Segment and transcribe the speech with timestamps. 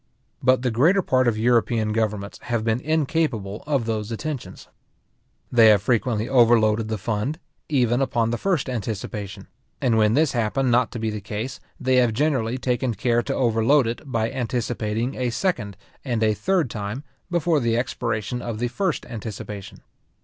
[0.41, 4.67] But the greater part of European governments have been incapable of those attentions.
[5.51, 7.37] They have frequently overloaded the fund,
[7.69, 9.47] even upon the first anticipation;
[9.79, 13.35] and when this happened not to be the case, they have generally taken care to
[13.35, 18.69] overload it, by anticipating a second and a third time, before the expiration of the
[18.69, 19.81] first anticipation.